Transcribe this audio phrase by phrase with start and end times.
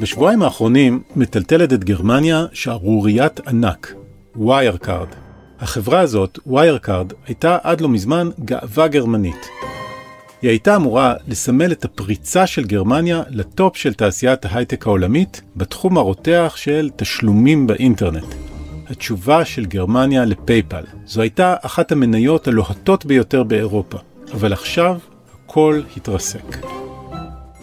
[0.00, 3.94] בשבועיים האחרונים מטלטלת את גרמניה שערוריית ענק,
[4.36, 5.08] ויירקארד.
[5.60, 9.48] החברה הזאת, ויירקארד, הייתה עד לא מזמן גאווה גרמנית.
[10.42, 16.52] היא הייתה אמורה לסמל את הפריצה של גרמניה לטופ של תעשיית ההייטק העולמית בתחום הרותח
[16.56, 18.34] של תשלומים באינטרנט.
[18.90, 20.84] התשובה של גרמניה לפייפל.
[21.06, 23.98] זו הייתה אחת המניות הלוהטות ביותר באירופה,
[24.32, 24.98] אבל עכשיו
[25.44, 26.56] הכל התרסק.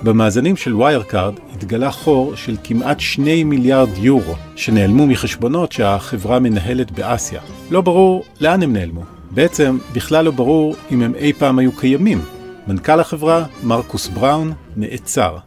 [0.06, 7.42] במאזנים של ויירקארד התגלה חור של כמעט 2 מיליארד יורו שנעלמו מחשבונות שהחברה מנהלת באסיה.
[7.72, 9.04] לא ברור לאן הם נעלמו.
[9.32, 12.22] בעצם בכלל לא ברור אם הם אי פעם היו קיימים.
[12.68, 15.38] מנכ"ל החברה, מרקוס בראון, נעצר.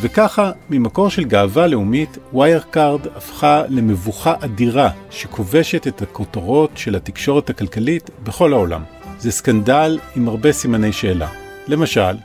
[0.00, 8.10] וככה, ממקור של גאווה לאומית, ויירקארד הפכה למבוכה אדירה שכובשת את הכותרות של התקשורת הכלכלית
[8.24, 8.82] בכל העולם.
[9.18, 11.28] זה סקנדל עם הרבה סימני שאלה.
[11.68, 12.16] למשל,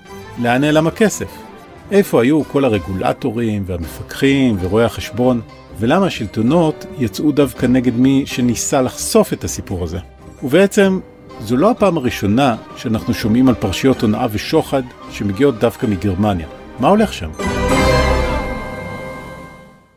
[0.42, 1.45] לאן נעלם הכסף?
[1.92, 5.42] איפה היו כל הרגולטורים והמפקחים ורואי החשבון?
[5.80, 10.00] ולמה השלטונות יצאו דווקא נגד מי שניסה לחשוף את הסיפור הזה?
[10.44, 11.00] ובעצם,
[11.42, 16.48] זו לא הפעם הראשונה שאנחנו שומעים על פרשיות הונאה ושוחד שמגיעות דווקא מגרמניה.
[16.80, 17.32] מה הולך שם?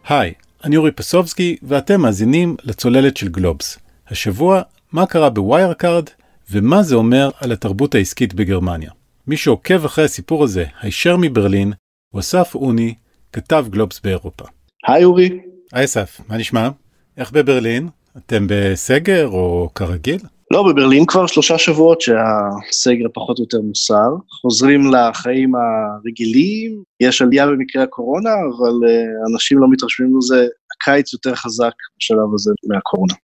[0.08, 0.32] היי,
[0.64, 3.78] אני אורי פסובסקי ואתם מאזינים לצוללת של גלובס.
[4.08, 6.04] השבוע, מה קרה בוויירקארד
[6.50, 8.90] ומה זה אומר על התרבות העסקית בגרמניה.
[9.28, 11.72] מי שעוקב אחרי הסיפור הזה הישר מברלין
[12.12, 12.94] הוא אסף אוני,
[13.32, 14.44] כתב גלובס באירופה.
[14.86, 15.40] היי אורי.
[15.72, 16.68] היי אסף, מה נשמע?
[17.16, 17.88] איך בברלין?
[18.16, 20.18] אתם בסגר או כרגיל?
[20.50, 24.08] לא, בברלין כבר שלושה שבועות שהסגר פחות או יותר מוסר,
[24.40, 31.34] חוזרים לחיים הרגילים, יש עלייה במקרי הקורונה, אבל אה, אנשים לא מתרשמים מזה, הקיץ יותר
[31.34, 33.14] חזק בשלב הזה מהקורונה.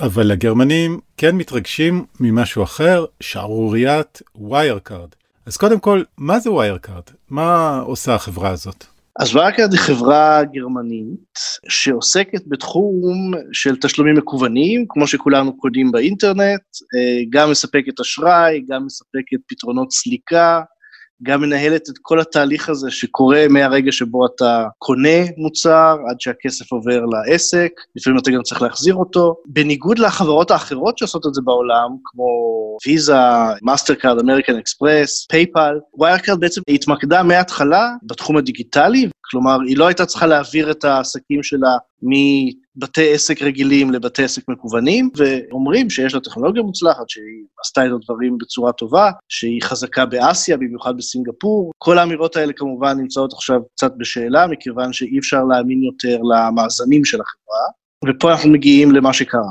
[0.00, 5.08] אבל הגרמנים כן מתרגשים ממשהו אחר, שערוריית ויירקארד.
[5.48, 7.02] אז קודם כל, מה זה ויירקארד?
[7.30, 8.84] מה עושה החברה הזאת?
[9.20, 16.62] אז ויירקארד היא חברה גרמנית שעוסקת בתחום של תשלומים מקוונים, כמו שכולנו קונים באינטרנט,
[16.94, 20.60] אה, גם מספקת אשראי, גם מספקת פתרונות סליקה,
[21.22, 27.04] גם מנהלת את כל התהליך הזה שקורה מהרגע שבו אתה קונה מוצר עד שהכסף עובר
[27.04, 29.36] לעסק, לפעמים אתה גם צריך להחזיר אותו.
[29.46, 32.26] בניגוד לחברות האחרות שעושות את זה בעולם, כמו
[32.86, 33.14] ויזה,
[33.62, 40.26] מאסטרקארד, אמריקן אקספרס, פייפל, וויירקארד בעצם התמקדה מההתחלה בתחום הדיגיטלי, כלומר, היא לא הייתה צריכה
[40.26, 47.08] להעביר את העסקים שלה מבתי עסק רגילים לבתי עסק מקוונים, ואומרים שיש לה טכנולוגיה מוצלחת,
[47.08, 51.72] שהיא עשתה את הדברים בצורה טובה, שהיא חזקה באסיה, במיוחד בסינגפור.
[51.78, 57.18] כל האמירות האלה כמובן נמצאות עכשיו קצת בשאלה, מכיוון שאי אפשר להאמין יותר למאזנים של
[57.20, 57.64] החברה,
[58.08, 59.50] ופה אנחנו מגיעים למה שקרה.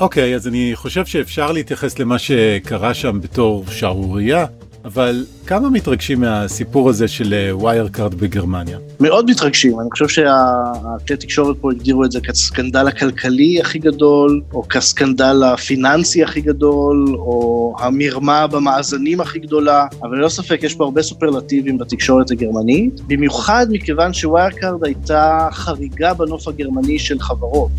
[0.00, 4.46] אוקיי, אוקיי, אז אני חושב שאפשר להתייחס למה שקרה שם בתור שערורייה,
[4.86, 8.78] אבל כמה מתרגשים מהסיפור הזה של ויירקארד אה, בגרמניה?
[9.00, 14.62] מאוד מתרגשים, אני חושב שהכלי תקשורת פה הגדירו את זה כסקנדל הכלכלי הכי גדול, או
[14.68, 21.02] כסקנדל הפיננסי הכי גדול, או המרמה במאזנים הכי גדולה, אבל ללא ספק יש פה הרבה
[21.02, 27.72] סופרלטיבים בתקשורת הגרמנית, במיוחד מכיוון שוויירקארד הייתה חריגה בנוף הגרמני של חברות.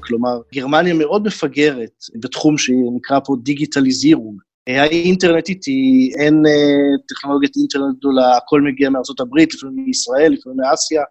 [0.00, 4.53] כלומר, גרמניה מאוד מפגרת בתחום שנקרא פה דיגיטליזירום.
[4.68, 11.02] האינטרנט איתי, אין אה, טכנולוגיית אינטרנט גדולה, הכל מגיע הברית, לפעמים מישראל, לפעמים מאסיה,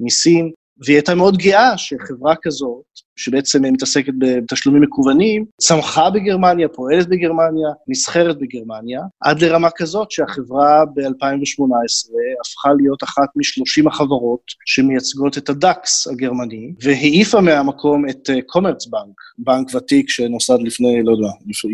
[0.00, 0.50] מסין,
[0.84, 2.84] והיא הייתה מאוד גאה שחברה כזאת,
[3.16, 12.10] שבעצם מתעסקת בתשלומים מקוונים, צמחה בגרמניה, פועלת בגרמניה, נסחרת בגרמניה, עד לרמה כזאת שהחברה ב-2018
[12.40, 19.74] הפכה להיות אחת מ-30 החברות שמייצגות את הדקס הגרמני, והעיפה מהמקום את קומרץ בנק, בנק
[19.74, 21.28] ותיק שנוסד לפני, לא יודע,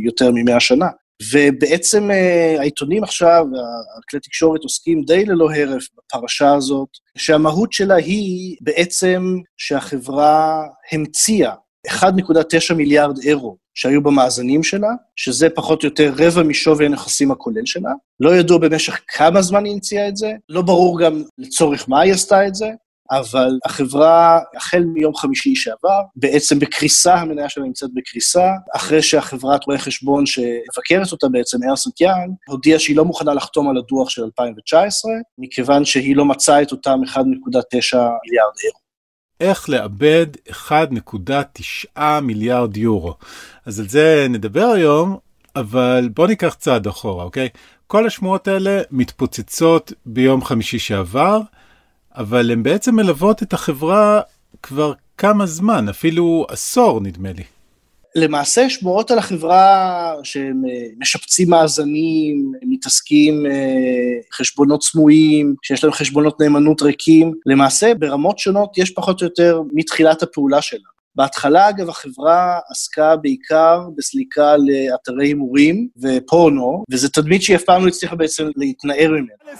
[0.04, 0.86] יותר מ-100 שנה.
[1.32, 3.44] ובעצם uh, העיתונים עכשיו,
[3.98, 6.88] הכלי תקשורת עוסקים די ללא הרף בפרשה הזאת,
[7.18, 10.62] שהמהות שלה היא בעצם שהחברה
[10.92, 11.52] המציאה
[11.88, 17.90] 1.9 מיליארד אירו שהיו במאזנים שלה, שזה פחות או יותר רבע משווי הנכסים הכולל שלה.
[18.20, 22.12] לא ידוע במשך כמה זמן היא המציאה את זה, לא ברור גם לצורך מה היא
[22.12, 22.66] עשתה את זה,
[23.10, 29.78] אבל החברה, החל מיום חמישי שעבר, בעצם בקריסה, המניה שלה נמצאת בקריסה, אחרי שהחברת רואי
[29.78, 35.10] חשבון שמבקרת אותה בעצם, ארסנט יאנג, הודיעה שהיא לא מוכנה לחתום על הדוח של 2019,
[35.38, 38.86] מכיוון שהיא לא מצאה את אותם 1.9 מיליארד אירו.
[39.40, 43.14] איך לאבד 1.9 מיליארד יורו.
[43.66, 45.16] אז על זה נדבר היום,
[45.56, 47.48] אבל בוא ניקח צעד אחורה, אוקיי?
[47.86, 51.40] כל השמועות האלה מתפוצצות ביום חמישי שעבר,
[52.16, 54.20] אבל הן בעצם מלוות את החברה
[54.62, 57.42] כבר כמה זמן, אפילו עשור נדמה לי.
[58.14, 63.52] למעשה שמועות על החברה שהם אה, משפצים מאזנים, מתעסקים אה,
[64.32, 70.22] חשבונות סמויים, שיש להם חשבונות נאמנות ריקים, למעשה ברמות שונות יש פחות או יותר מתחילת
[70.22, 70.95] הפעולה שלה.
[71.16, 77.88] בהתחלה, אגב, החברה עסקה בעיקר בסליקה לאתרי הימורים ופורנו, וזו תדמית שהיא אף פעם לא
[77.88, 79.52] הצליחה בעצם להתנער ממנה.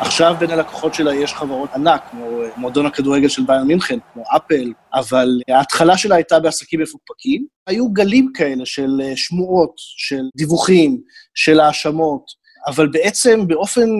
[0.00, 2.26] עכשיו בין הלקוחות שלה יש חברות ענק, כמו
[2.56, 7.46] מועדון הכדורגל של ביין מינכן, כמו אפל, אבל ההתחלה שלה הייתה בעסקים מפוקפקים.
[7.66, 11.00] היו גלים כאלה של שמועות, של דיווחים,
[11.34, 13.90] של האשמות, אבל בעצם באופן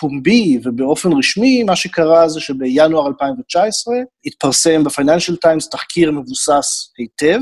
[0.00, 7.40] פומבי ובאופן רשמי, מה שקרה זה שבינואר 2019 התפרסם בפייננשל טיימס תחקיר מבוסס היטב,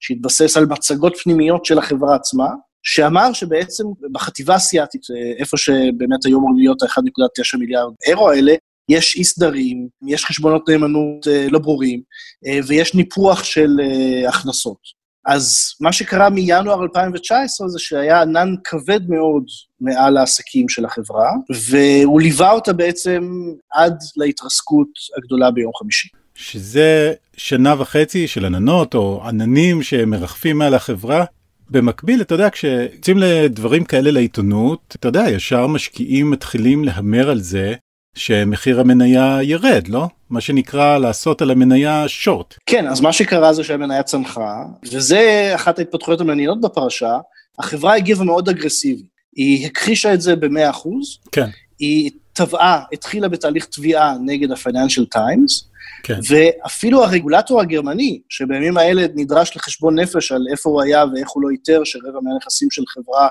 [0.00, 2.48] שהתבסס על מצגות פנימיות של החברה עצמה,
[2.82, 5.02] שאמר שבעצם בחטיבה האסיאתית,
[5.38, 8.54] איפה שבאמת היו אמור להיות ה-1.9 מיליארד אירו האלה,
[8.88, 12.02] יש אי סדרים, יש חשבונות נאמנות אה, לא ברורים,
[12.46, 14.97] אה, ויש ניפוח של אה, הכנסות.
[15.28, 19.44] אז מה שקרה מינואר 2019 זה שהיה ענן כבד מאוד
[19.80, 21.30] מעל העסקים של החברה,
[21.70, 23.32] והוא ליווה אותה בעצם
[23.72, 26.08] עד להתרסקות הגדולה ביום חמישי.
[26.34, 31.24] שזה שנה וחצי של עננות או עננים שמרחפים מעל החברה.
[31.70, 37.74] במקביל, אתה יודע, כשיוצאים לדברים כאלה לעיתונות, אתה יודע, ישר משקיעים מתחילים להמר על זה
[38.14, 40.08] שמחיר המניה ירד, לא?
[40.30, 42.54] מה שנקרא לעשות על המניה שורט.
[42.66, 47.18] כן, אז מה שקרה זה שהמניה צנחה, וזה אחת ההתפתחויות המעניינות בפרשה,
[47.58, 49.02] החברה הגיבה מאוד אגרסיבי.
[49.36, 50.88] היא הכחישה את זה ב-100%.
[51.32, 51.48] כן.
[51.78, 55.64] היא תבעה, התחילה בתהליך תביעה נגד ה-Financial Times,
[56.02, 56.18] כן.
[56.28, 61.48] ואפילו הרגולטור הגרמני, שבימים האלה נדרש לחשבון נפש על איפה הוא היה ואיך הוא לא
[61.50, 63.28] איתר, שרבע מהנכסים של חברה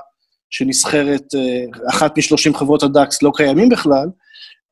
[0.50, 4.08] שנסחרת, אה, אחת משלושים חברות הדאקס לא קיימים בכלל,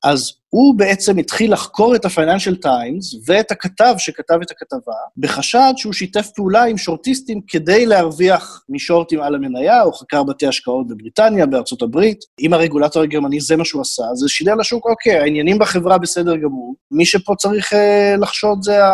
[0.06, 5.92] אז הוא בעצם התחיל לחקור את ה-Financial Times ואת הכתב שכתב את הכתבה, בחשד שהוא
[5.92, 11.82] שיתף פעולה עם שורטיסטים כדי להרוויח משורטים על המניה, או חקר בתי השקעות בבריטניה, בארצות
[11.82, 12.18] הברית.
[12.40, 16.74] אם הרגולטור הגרמני זה מה שהוא עשה, זה שידר לשוק, אוקיי, העניינים בחברה בסדר גמור,
[16.90, 18.90] מי שפה צריך אה, לחשוד זה ה...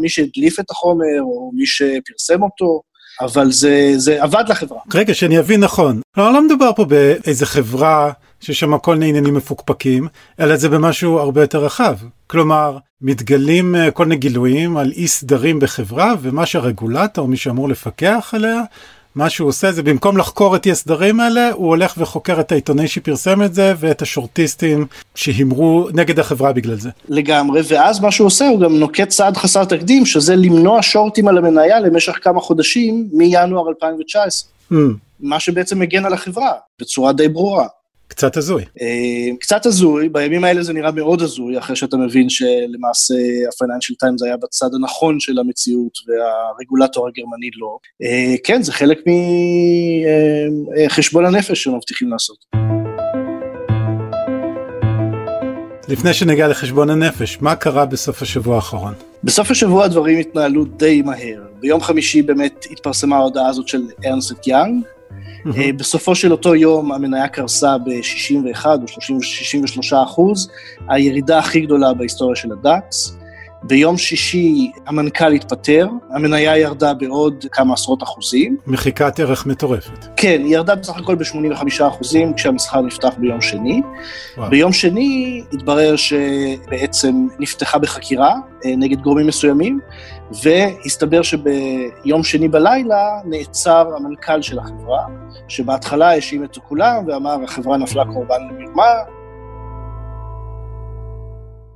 [0.00, 2.80] מי שהדליף את החומר, או מי שפרסם אותו.
[3.20, 4.80] אבל זה, זה עבד לחברה.
[4.94, 6.00] רגע, שאני אבין נכון.
[6.16, 8.12] לא, לא מדובר פה באיזה חברה
[8.44, 10.08] שיש שם כל מיני עניינים מפוקפקים,
[10.40, 11.96] אלא זה במשהו הרבה יותר רחב.
[12.26, 18.30] כלומר, מתגלים אה, כל מיני גילויים על אי סדרים בחברה, ומה שהרגולטור, מי שאמור לפקח
[18.36, 18.60] עליה,
[19.14, 22.88] מה שהוא עושה זה במקום לחקור את אי הסדרים האלה, הוא הולך וחוקר את העיתונאי
[22.88, 26.90] שפרסם את זה ואת השורטיסטים שהימרו נגד החברה בגלל זה.
[27.08, 31.38] לגמרי, ואז מה שהוא עושה, הוא גם נוקט צעד חסר תקדים, שזה למנוע שורטים על
[31.38, 34.50] המניה למשך כמה חודשים מינואר 2019.
[34.72, 34.74] Mm.
[35.20, 37.66] מה שבעצם מגן על החברה, בצורה די ברורה.
[38.14, 38.64] קצת הזוי.
[38.80, 44.26] אה, קצת הזוי, בימים האלה זה נראה מאוד הזוי, אחרי שאתה מבין שלמעשה ה-Financial Times
[44.26, 47.78] היה בצד הנכון של המציאות והרגולטור הגרמני לא.
[48.02, 48.98] אה, כן, זה חלק
[50.86, 52.36] מחשבון אה, הנפש שמבטיחים לעשות.
[55.88, 58.94] לפני שניגע לחשבון הנפש, מה קרה בסוף השבוע האחרון?
[59.24, 61.42] בסוף השבוע הדברים התנהלו די מהר.
[61.60, 64.84] ביום חמישי באמת התפרסמה ההודעה הזאת של ארנסט יאנג,
[65.76, 70.50] בסופו של אותו יום המניה קרסה ב-61 או 63 אחוז,
[70.88, 73.16] הירידה הכי גדולה בהיסטוריה של הדאקס.
[73.66, 78.56] ביום שישי המנכ"ל התפטר, המניה ירדה בעוד כמה עשרות אחוזים.
[78.66, 80.06] מחיקת ערך מטורפת.
[80.16, 83.82] כן, היא ירדה בסך הכל ב-85 אחוזים כשהמסחר נפתח ביום שני.
[84.36, 84.50] וואו.
[84.50, 88.34] ביום שני התברר שבעצם נפתחה בחקירה
[88.64, 89.80] אה, נגד גורמים מסוימים,
[90.42, 95.06] והסתבר שביום שני בלילה נעצר המנכ"ל של החברה,
[95.48, 98.92] שבהתחלה האשים את כולם ואמר החברה נפלה קורבן למרמה,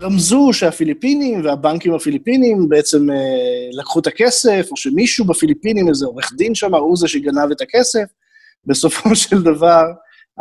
[0.02, 3.16] רמזו שהפיליפינים והבנקים הפיליפינים בעצם אה,
[3.72, 8.04] לקחו את הכסף, או שמישהו בפיליפינים, איזה עורך דין שם, הוא זה שגנב את הכסף.
[8.66, 9.84] בסופו של דבר,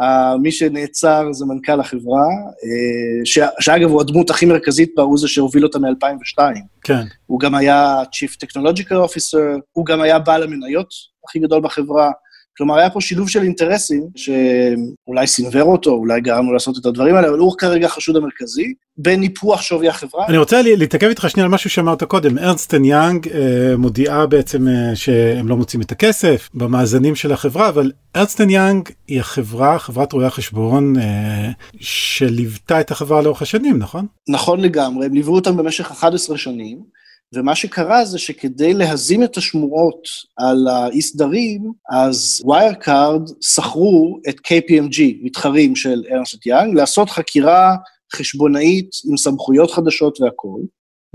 [0.02, 2.26] אה, מי שנעצר זה מנכ"ל החברה,
[2.64, 6.40] אה, ש, שאגב, הוא הדמות הכי מרכזית בה, הוא זה שהוביל אותה מ-2002.
[6.84, 7.04] כן.
[7.26, 10.90] הוא גם היה Chief Technological Officer, הוא גם היה בעל המניות
[11.28, 12.12] הכי גדול בחברה.
[12.58, 17.16] כלומר, היה פה שילוב של אינטרסים שאולי סינוור אותו, אולי גרם לו לעשות את הדברים
[17.16, 20.28] האלה, אבל הוא כרגע החשוד המרכזי, בניפוח שווי החברה.
[20.28, 24.96] אני רוצה להתעכב איתך שנייה על משהו שאמרת קודם, ארנסטן יאנג אה, מודיעה בעצם אה,
[24.96, 30.26] שהם לא מוצאים את הכסף במאזנים של החברה, אבל ארנסטן יאנג היא החברה, חברת רואי
[30.26, 31.50] החשבון, אה,
[31.80, 34.06] שליוותה את החברה לאורך השנים, נכון?
[34.30, 36.98] נכון לגמרי, הם ליוו אותם במשך 11 שנים.
[37.36, 40.08] ומה שקרה זה שכדי להזים את השמועות
[40.38, 47.76] על האי סדרים, אז ויירקארד שכרו את KPMG, מתחרים של ארנסט יאנג, לעשות חקירה
[48.16, 50.62] חשבונאית עם סמכויות חדשות והכול,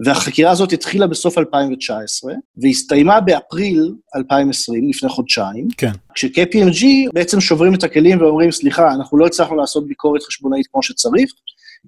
[0.05, 5.69] והחקירה הזאת התחילה בסוף 2019, והסתיימה באפריל 2020, לפני חודשיים.
[5.77, 5.93] כן.
[6.15, 11.33] כש-KPMG בעצם שוברים את הכלים ואומרים, סליחה, אנחנו לא הצלחנו לעשות ביקורת חשבונאית כמו שצריך,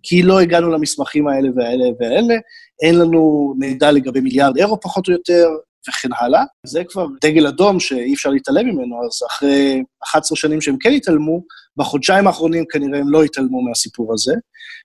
[0.02, 2.34] כי לא הגענו למסמכים האלה והאלה והאלה,
[2.82, 5.48] אין לנו מידע לגבי מיליארד אירו פחות או יותר,
[5.88, 6.44] וכן הלאה.
[6.66, 11.40] זה כבר דגל אדום שאי אפשר להתעלם ממנו, אז אחרי 11 שנים שהם כן התעלמו,
[11.76, 14.34] בחודשיים האחרונים כנראה הם לא התעלמו מהסיפור הזה,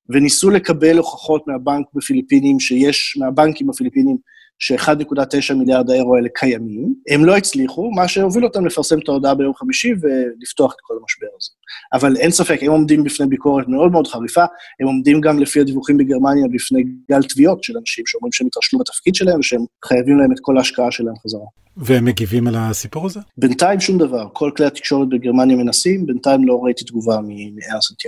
[0.09, 4.17] וניסו לקבל הוכחות מהבנק בפיליפינים שיש, מהבנקים בפיליפינים,
[4.59, 6.93] ש-1.9 מיליארד האירו האלה קיימים.
[7.09, 11.27] הם לא הצליחו, מה שהוביל אותם לפרסם את ההודעה ביום חמישי ולפתוח את כל המשבר
[11.37, 11.49] הזה.
[11.93, 14.43] אבל אין ספק, הם עומדים בפני ביקורת מאוד מאוד חריפה,
[14.79, 19.15] הם עומדים גם לפי הדיווחים בגרמניה בפני גל תביעות של אנשים שאומרים שהם התרשלו בתפקיד
[19.15, 21.45] שלהם ושהם חייבים להם את כל ההשקעה שלהם חזרה.
[21.77, 23.19] והם מגיבים על הסיפור הזה?
[23.37, 28.05] בינתיים שום דבר, כל כלי התקשורת בגרמניה מנסים, בינתיים לא ראיתי תגובה מארסנט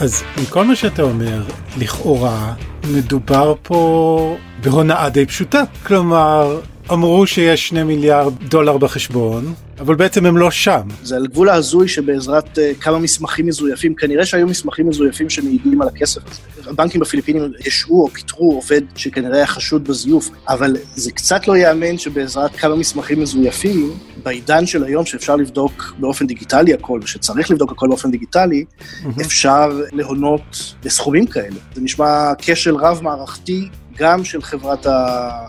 [0.00, 1.42] אז מכל מה שאתה אומר,
[1.78, 2.54] לכאורה
[2.90, 5.62] מדובר פה בהונאה די פשוטה.
[5.86, 6.60] כלומר,
[6.92, 10.88] אמרו שיש שני מיליארד דולר בחשבון, אבל בעצם הם לא שם.
[11.02, 15.88] זה על גבול ההזוי שבעזרת uh, כמה מסמכים מזויפים, כנראה שהיו מסמכים מזויפים שמעידים על
[15.88, 16.70] הכסף הזה.
[16.70, 21.98] הבנקים בפיליפינים השעו או פיטרו עובד שכנראה היה חשוד בזיוף, אבל זה קצת לא ייאמן
[21.98, 23.92] שבעזרת כמה מסמכים מזויפים,
[24.22, 29.20] בעידן של היום שאפשר לבדוק באופן דיגיטלי הכל, ושצריך לבדוק הכל באופן דיגיטלי, mm-hmm.
[29.20, 31.56] אפשר להונות בסכומים כאלה.
[31.74, 33.68] זה נשמע כשל רב-מערכתי
[33.98, 34.86] גם של חברת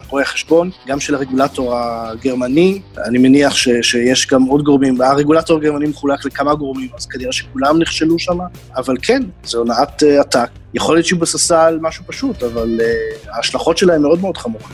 [0.09, 2.81] רואי החשבון, גם של הרגולטור הגרמני.
[3.05, 7.79] אני מניח ש, שיש גם עוד גורמים, הרגולטור הגרמני מחולק לכמה גורמים, אז כנראה שכולם
[7.79, 8.37] נכשלו שם,
[8.75, 10.49] אבל כן, זו הונאת uh, עתק.
[10.73, 14.71] יכול להיות שהיא בססה על משהו פשוט, אבל uh, ההשלכות שלהם מאוד מאוד חמורות.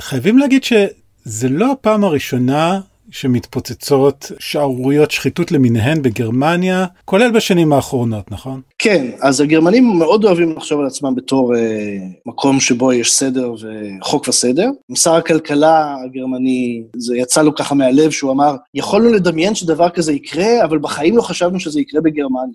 [0.00, 2.80] חייבים להגיד שזה לא הפעם הראשונה
[3.14, 8.60] שמתפוצצות שערוריות שחיתות למיניהן בגרמניה, כולל בשנים האחרונות, נכון?
[8.78, 14.28] כן, אז הגרמנים מאוד אוהבים לחשוב על עצמם בתור אה, מקום שבו יש סדר וחוק
[14.28, 14.70] וסדר.
[14.94, 20.64] שר הכלכלה הגרמני, זה יצא לו ככה מהלב, שהוא אמר, יכולנו לדמיין שדבר כזה יקרה,
[20.64, 22.54] אבל בחיים לא חשבנו שזה יקרה בגרמניה.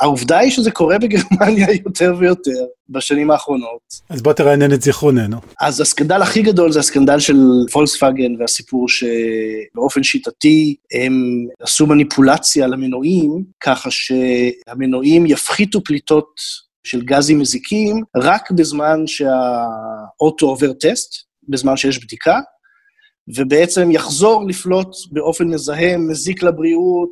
[0.00, 3.80] העובדה היא שזה קורה בגרמניה יותר ויותר בשנים האחרונות.
[4.10, 5.36] אז בוא תרענן את זיכרוננו.
[5.60, 7.36] אז הסקנדל הכי גדול זה הסקנדל של
[7.72, 16.40] פולקסווגן והסיפור שבאופן שיטתי הם עשו מניפולציה למנועים, ככה שהמנועים יפחיתו פליטות
[16.84, 21.14] של גזים מזיקים רק בזמן שהאוטו עובר טסט,
[21.48, 22.38] בזמן שיש בדיקה,
[23.36, 27.10] ובעצם יחזור לפלוט באופן מזהם, מזיק לבריאות,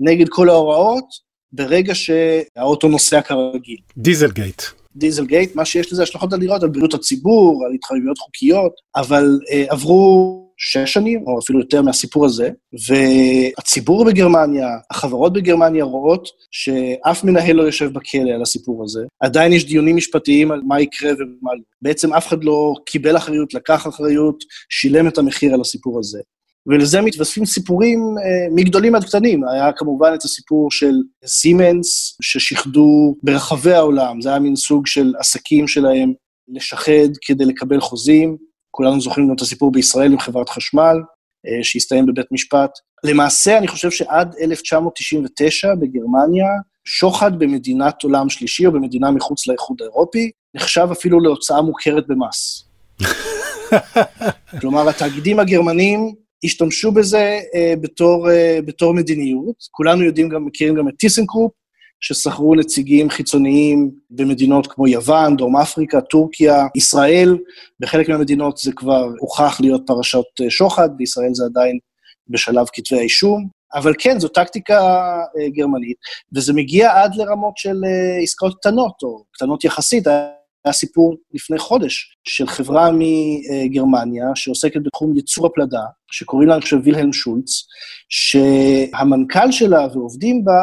[0.00, 3.78] נגד כל ההוראות, ברגע שהאוטו נוסע כרגיל.
[3.96, 4.62] דיזלגייט.
[4.96, 10.42] דיזלגייט, מה שיש לזה השלכות אדירות על בריאות הציבור, על התחייבויות חוקיות, אבל אה, עברו
[10.56, 12.50] שש שנים, או אפילו יותר מהסיפור הזה,
[12.88, 19.00] והציבור בגרמניה, החברות בגרמניה רואות שאף מנהל לא יושב בכלא על הסיפור הזה.
[19.20, 21.60] עדיין יש דיונים משפטיים על מה יקרה ומה לא.
[21.82, 26.20] בעצם אף אחד לא קיבל אחריות, לקח אחריות, שילם את המחיר על הסיפור הזה.
[26.66, 29.48] ולזה מתווספים סיפורים אה, מגדולים עד קטנים.
[29.48, 30.92] היה כמובן את הסיפור של
[31.26, 36.12] סימנס, ששיחדו ברחבי העולם, זה היה מין סוג של עסקים שלהם
[36.48, 38.36] לשחד כדי לקבל חוזים.
[38.70, 40.96] כולנו זוכרים גם את הסיפור בישראל עם חברת חשמל,
[41.46, 42.70] אה, שהסתיים בבית משפט.
[43.04, 46.46] למעשה, אני חושב שעד 1999 בגרמניה,
[46.84, 52.68] שוחד במדינת עולם שלישי או במדינה מחוץ לאיחוד האירופי, נחשב אפילו להוצאה מוכרת במס.
[54.60, 56.14] כלומר, התאגידים הגרמנים
[56.46, 59.56] השתמשו בזה אה, בתור, אה, בתור מדיניות.
[59.70, 61.52] כולנו יודעים גם, מכירים גם את טיסנקרופ,
[62.00, 67.38] ששכרו נציגים חיצוניים במדינות כמו יוון, דרום אפריקה, טורקיה, ישראל.
[67.80, 71.78] בחלק מהמדינות זה כבר הוכח להיות פרשות אה, שוחד, בישראל זה עדיין
[72.28, 73.48] בשלב כתבי האישום.
[73.74, 74.80] אבל כן, זו טקטיקה
[75.46, 75.96] גרמנית,
[76.34, 77.76] וזה מגיע עד לרמות של
[78.22, 80.06] עסקאות קטנות, או קטנות יחסית.
[80.66, 86.76] היה סיפור לפני חודש של חברה מגרמניה שעוסקת בתחום ייצור הפלדה, שקוראים לה, אני חושב,
[86.84, 87.66] וילהלם שולץ,
[88.08, 90.62] שהמנכ"ל שלה ועובדים בה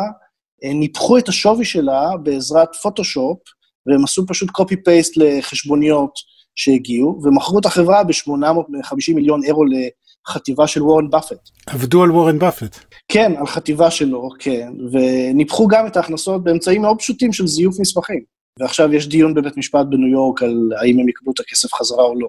[0.64, 3.38] אה, ניפחו את השווי שלה בעזרת פוטושופ,
[3.86, 6.12] והם עשו פשוט copy-paste לחשבוניות
[6.56, 11.50] שהגיעו, ומכרו את החברה ב-850 מיליון אירו לחטיבה של וורן באפט.
[11.68, 12.78] עבדו על וורן באפט.
[13.08, 18.33] כן, על חטיבה שלו, כן, וניפחו גם את ההכנסות באמצעים מאוד פשוטים של זיוף מסמכים.
[18.60, 22.20] ועכשיו יש דיון בבית משפט בניו יורק על האם הם יקבלו את הכסף חזרה או
[22.20, 22.28] לא.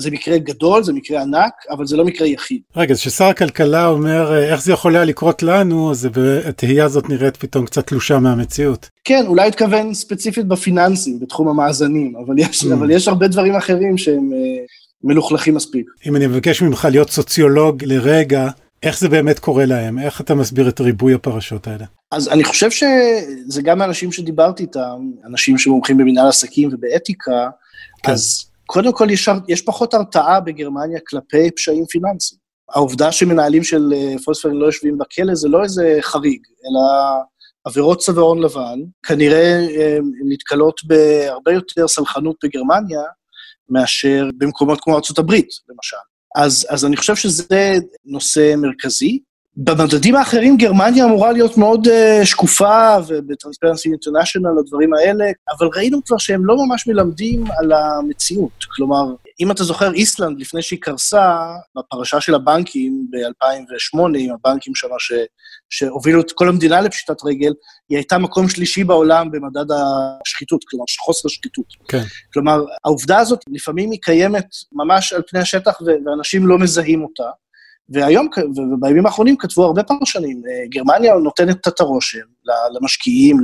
[0.00, 2.60] זה מקרה גדול, זה מקרה ענק, אבל זה לא מקרה יחיד.
[2.76, 6.08] רגע, אז כששר הכלכלה אומר אה, איך זה יכול היה לקרות לנו, אז
[6.48, 8.90] התהייה הזאת נראית פתאום קצת תלושה מהמציאות.
[9.04, 12.74] כן, אולי התכוון ספציפית בפיננסים, בתחום המאזנים, אבל יש, mm.
[12.74, 14.66] אבל יש הרבה דברים אחרים שהם uh,
[15.04, 15.86] מלוכלכים מספיק.
[16.06, 18.48] אם אני מבקש ממך להיות סוציולוג לרגע,
[18.86, 19.98] איך זה באמת קורה להם?
[19.98, 21.84] איך אתה מסביר את ריבוי הפרשות האלה?
[22.12, 27.48] אז אני חושב שזה גם האנשים שדיברתי איתם, אנשים שמומחים במנהל עסקים ובאתיקה,
[28.02, 28.12] כן.
[28.12, 32.40] אז קודם כל יש, יש פחות הרתעה בגרמניה כלפי פשעים פיננסיים.
[32.74, 33.92] העובדה שמנהלים של
[34.24, 36.80] פולספייגן לא יושבים בכלא זה לא איזה חריג, אלא
[37.64, 39.66] עבירות צווארון לבן, כנראה
[40.28, 43.00] נתקלות בהרבה יותר סלחנות בגרמניה
[43.68, 45.32] מאשר במקומות כמו ארה"ב,
[45.68, 45.96] למשל.
[46.36, 47.72] אז, אז אני חושב שזה
[48.04, 49.18] נושא מרכזי.
[49.56, 55.24] במדדים האחרים גרמניה אמורה להיות מאוד uh, שקופה, ובטרנספרנסי אינטרנשיונל, הדברים האלה,
[55.58, 58.64] אבל ראינו כבר שהם לא ממש מלמדים על המציאות.
[58.76, 59.04] כלומר,
[59.40, 61.38] אם אתה זוכר, איסלנד, לפני שהיא קרסה,
[61.76, 65.12] בפרשה של הבנקים ב-2008, עם הבנקים שם ש...
[65.70, 67.52] שהובילו את כל המדינה לפשיטת רגל,
[67.88, 71.66] היא הייתה מקום שלישי בעולם במדד השחיתות, כלומר, חוסר שחיתות.
[71.88, 72.02] כן.
[72.32, 77.30] כלומר, העובדה הזאת, לפעמים היא קיימת ממש על פני השטח, ואנשים לא מזהים אותה.
[77.88, 78.28] והיום,
[78.74, 82.18] ובימים האחרונים כתבו הרבה פרשנים, אה, גרמניה נותנת את הרושם
[82.72, 83.36] למשקיעים,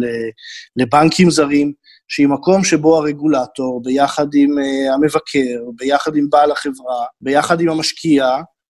[0.77, 1.73] לבנקים זרים,
[2.13, 8.27] שהיא מקום שבו הרגולטור, ביחד עם uh, המבקר, ביחד עם בעל החברה, ביחד עם המשקיע,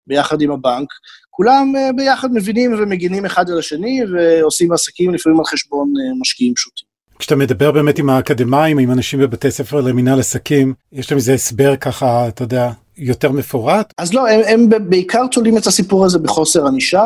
[0.06, 0.88] ביחד עם הבנק,
[1.30, 6.91] כולם uh, ביחד מבינים ומגינים אחד על השני ועושים עסקים לפעמים על חשבון משקיעים פשוטים.
[7.22, 11.76] כשאתה מדבר באמת עם האקדמאים, עם אנשים בבתי ספר למינהל עסקים, יש להם איזה הסבר
[11.76, 13.92] ככה, אתה יודע, יותר מפורט?
[13.98, 17.02] אז לא, הם, הם בעיקר תולים את הסיפור הזה בחוסר ענישה,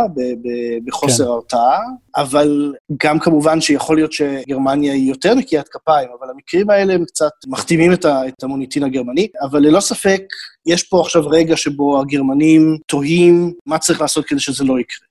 [0.86, 1.30] בחוסר כן.
[1.30, 1.78] הרתעה,
[2.16, 7.32] אבל גם כמובן שיכול להיות שגרמניה היא יותר נקיית כפיים, אבל המקרים האלה הם קצת
[7.46, 10.22] מחתימים את, ה, את המוניטין הגרמני, אבל ללא ספק,
[10.66, 15.05] יש פה עכשיו רגע שבו הגרמנים תוהים מה צריך לעשות כדי שזה לא יקרה.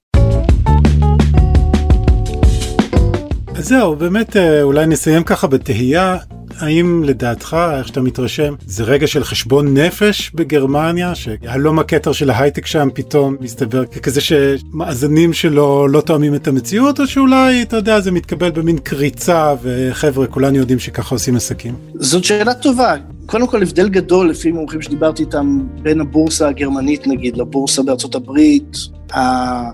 [3.57, 6.17] אז זהו, באמת אה, אולי נסיים ככה בתהייה
[6.59, 12.65] האם לדעתך, איך שאתה מתרשם, זה רגע של חשבון נפש בגרמניה, שהלום הכתר של ההייטק
[12.65, 18.11] שם פתאום מסתבר ככזה שמאזנים שלו לא תואמים את המציאות, או שאולי, אתה יודע, זה
[18.11, 21.75] מתקבל במין קריצה, וחבר'ה, כולנו יודעים שככה עושים עסקים?
[21.95, 22.95] זאת שאלה טובה.
[23.25, 28.77] קודם כל, הבדל גדול, לפי מומחים שדיברתי איתם, בין הבורסה הגרמנית, נגיד, לבורסה בארצות הברית.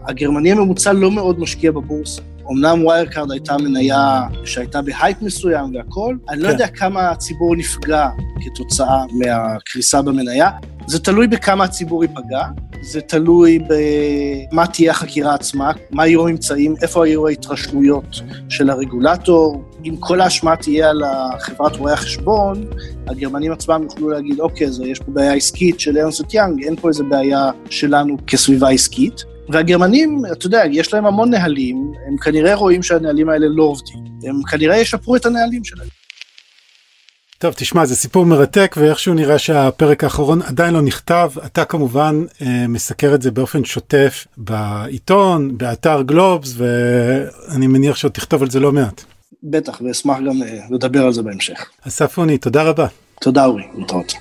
[0.07, 2.21] הגרמני הממוצע לא מאוד משקיע בבורסה.
[2.51, 6.47] אמנם ויירקארד הייתה מניה שהייתה בהייפ מסוים והכול, אני לא כן.
[6.47, 8.09] לא יודע כמה הציבור נפגע
[8.45, 10.49] כתוצאה מהקריסה במניה.
[10.87, 12.45] זה תלוי בכמה הציבור ייפגע,
[12.81, 19.63] זה תלוי במה תהיה החקירה עצמה, מה יהיו הממצאים, איפה יהיו ההתרשלויות של הרגולטור.
[19.85, 21.01] אם כל האשמה תהיה על
[21.39, 22.65] חברת רואי החשבון,
[23.07, 26.89] הגרמנים עצמם יוכלו להגיד, אוקיי, אז יש פה בעיה עסקית של ארנסט יאנג, אין פה
[26.89, 29.23] איזה בעיה שלנו כסביבה עסקית.
[29.51, 33.99] והגרמנים, אתה יודע, יש להם המון נהלים, הם כנראה רואים שהנהלים האלה לא עובדים.
[34.23, 35.87] הם כנראה ישפרו את הנהלים שלהם.
[37.37, 41.31] טוב, תשמע, זה סיפור מרתק, ואיכשהו נראה שהפרק האחרון עדיין לא נכתב.
[41.45, 48.41] אתה כמובן אה, מסקר את זה באופן שוטף בעיתון, באתר גלובס, ואני מניח שעוד תכתוב
[48.41, 49.03] על זה לא מעט.
[49.43, 51.69] בטח, ואשמח גם אה, לדבר על זה בהמשך.
[51.87, 52.87] אסף אוני, תודה רבה.
[53.21, 54.13] תודה אורי, להתראות.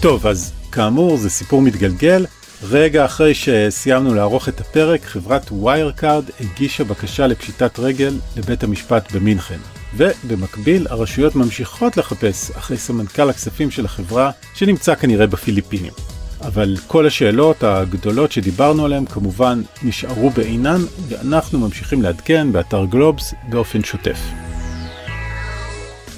[0.00, 2.26] טוב, אז כאמור, זה סיפור מתגלגל.
[2.62, 9.58] רגע אחרי שסיימנו לערוך את הפרק, חברת ויירקארד הגישה בקשה לפשיטת רגל לבית המשפט במינכן.
[9.96, 15.92] ובמקביל, הרשויות ממשיכות לחפש אחרי סמנכ"ל הכספים של החברה, שנמצא כנראה בפיליפינים.
[16.40, 23.84] אבל כל השאלות הגדולות שדיברנו עליהן כמובן נשארו בעינן, ואנחנו ממשיכים לעדכן באתר גלובס באופן
[23.84, 24.18] שוטף.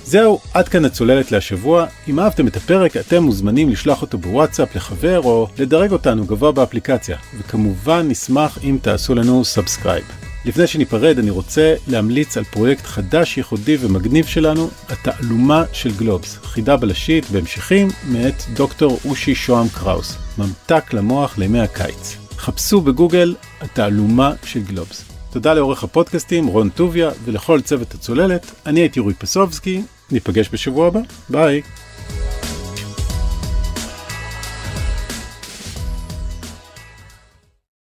[0.06, 1.86] זהו, עד כאן הצוללת להשבוע.
[2.08, 7.16] אם אהבתם את הפרק, אתם מוזמנים לשלוח אותו בוואטסאפ לחבר או לדרג אותנו גבוה באפליקציה,
[7.38, 10.04] וכמובן נשמח אם תעשו לנו סאבסקרייב.
[10.44, 16.76] לפני שניפרד, אני רוצה להמליץ על פרויקט חדש, ייחודי ומגניב שלנו, התעלומה של גלובס, חידה
[16.76, 22.16] בלשית בהמשכים מאת דוקטור אושי שוהם קראוס, ממתק למוח לימי הקיץ.
[22.36, 25.04] חפשו בגוגל התעלומה של גלובס.
[25.32, 31.00] תודה לעורך הפודקאסטים רון טוביה ולכל צוות הצוללת, אני הייתי רועי פסובסקי, ניפגש בשבוע הבא,
[31.28, 31.62] ביי.